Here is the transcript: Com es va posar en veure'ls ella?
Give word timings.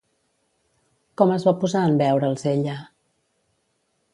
Com 1.21 1.33
es 1.35 1.45
va 1.49 1.53
posar 1.65 1.83
en 1.91 1.99
veure'ls 2.01 2.47
ella? 2.53 2.79